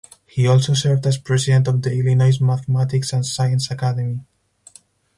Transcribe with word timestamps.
He 0.25 0.47
also 0.47 0.73
served 0.73 1.05
as 1.05 1.19
president 1.19 1.67
of 1.67 1.83
the 1.83 1.93
Illinois 1.93 2.41
Mathematics 2.41 3.13
and 3.13 3.23
Science 3.23 3.69
Academy. 3.69 4.21